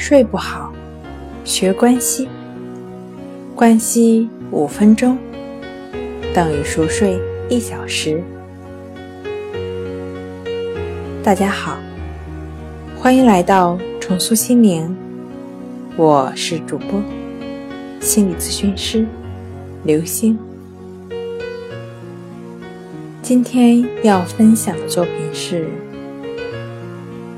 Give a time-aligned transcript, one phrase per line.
[0.00, 0.72] 睡不好，
[1.44, 2.26] 学关西。
[3.54, 5.18] 关西五分钟
[6.34, 7.20] 等于熟睡
[7.50, 8.22] 一小时。
[11.22, 11.76] 大家好，
[12.96, 14.96] 欢迎来到重塑心灵，
[15.98, 17.02] 我是主播
[18.00, 19.06] 心理咨询师
[19.84, 20.38] 刘星。
[23.20, 25.68] 今天要分享的作品是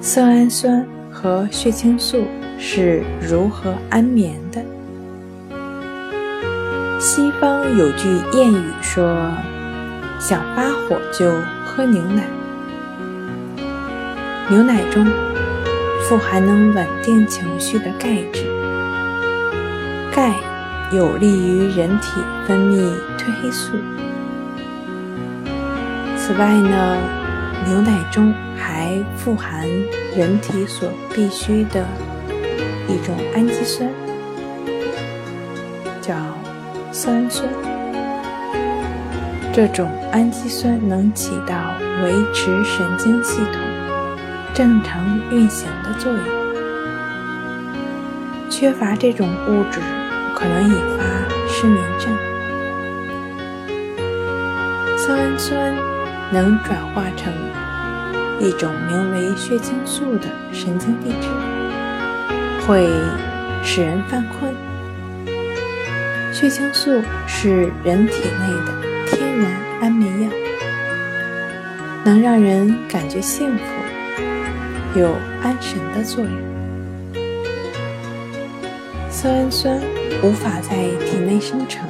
[0.00, 2.22] 色氨酸和血清素
[2.64, 4.64] 是如何安眠的。
[7.00, 9.32] 西方有句谚语说
[10.20, 11.28] ：“想发火就
[11.66, 12.22] 喝牛奶。”
[14.48, 15.04] 牛奶中
[16.02, 18.44] 富含能稳定情绪的钙质，
[20.14, 20.32] 钙
[20.92, 22.78] 有利于人体分泌
[23.18, 23.72] 褪黑素。
[26.16, 26.96] 此外呢，
[27.66, 29.68] 牛奶中还富含
[30.16, 31.84] 人体所必需的
[32.88, 33.88] 一种氨基酸，
[36.00, 36.14] 叫。
[36.94, 37.48] 色氨酸，
[39.50, 41.72] 这种氨基酸能起到
[42.04, 43.62] 维持神经系统
[44.52, 46.22] 正常运行的作用。
[48.50, 49.80] 缺乏这种物质，
[50.34, 51.02] 可能引发
[51.48, 52.14] 失眠症。
[54.98, 55.74] 色氨酸
[56.30, 57.32] 能转化成
[58.38, 61.28] 一种名为血清素的神经递质，
[62.66, 62.88] 会
[63.62, 64.54] 使人犯困。
[66.32, 68.72] 血清素是人体内的
[69.06, 70.30] 天然安眠药，
[72.04, 76.32] 能让人感觉幸福，有安神的作用。
[79.10, 79.80] 色氨酸
[80.22, 80.74] 无法在
[81.04, 81.86] 体内生成，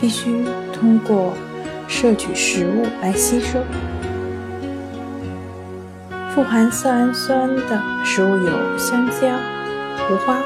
[0.00, 1.34] 必须通过
[1.88, 3.58] 摄取食物来吸收。
[6.32, 9.26] 富含色氨酸的食物有香蕉、
[10.10, 10.42] 无花果、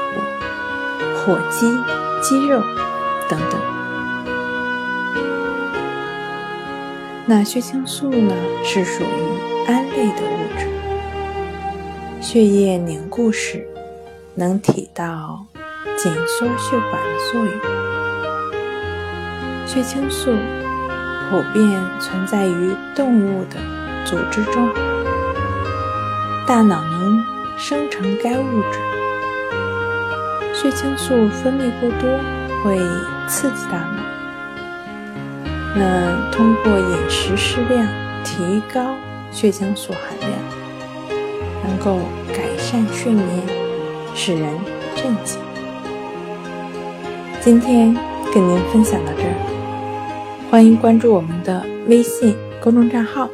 [1.17, 1.75] 火鸡、
[2.21, 2.61] 鸡肉。
[3.27, 3.59] 等等，
[7.25, 8.35] 那血清素呢？
[8.63, 10.67] 是属于胺类的物质，
[12.21, 13.67] 血液凝固时
[14.35, 15.43] 能起到
[15.97, 17.51] 紧缩血管的作用。
[19.65, 20.29] 血清素
[21.31, 21.67] 普遍
[21.99, 23.57] 存在于动物的
[24.05, 24.69] 组织中，
[26.45, 27.25] 大脑能
[27.57, 28.94] 生成该物质。
[30.65, 32.09] 血清素分泌过多
[32.63, 32.79] 会。
[33.27, 33.97] 刺激大脑，
[35.75, 37.87] 那通过饮食适量
[38.23, 38.93] 提高
[39.31, 40.31] 血清素含量，
[41.63, 41.97] 能够
[42.31, 43.25] 改善睡眠，
[44.13, 44.47] 使人
[44.95, 45.39] 镇静。
[47.41, 47.97] 今天
[48.31, 53.27] 跟您分享到这儿，欢迎关注我们的微信公众账号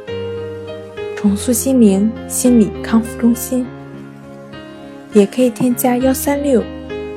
[1.14, 3.66] “重塑心灵心理康复中心”，
[5.12, 6.64] 也可以添加幺三六